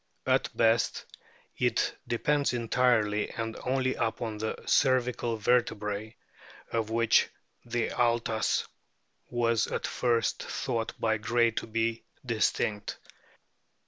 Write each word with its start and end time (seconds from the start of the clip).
At 0.25 0.49
best 0.57 1.05
it 1.59 1.95
depends 2.07 2.53
entirely 2.53 3.29
and 3.29 3.55
only 3.63 3.93
upon 3.93 4.39
the 4.39 4.57
cervical 4.65 5.37
vertebrae, 5.37 6.15
of 6.71 6.89
which 6.89 7.29
the 7.65 7.89
altas 7.89 8.65
was 9.29 9.67
at 9.67 9.85
first 9.85 10.41
thought 10.41 10.99
by 10.99 11.17
Gray 11.19 11.51
to 11.51 11.67
be 11.67 12.03
distinct. 12.25 12.97